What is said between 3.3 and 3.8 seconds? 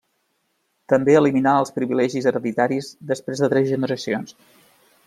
de tres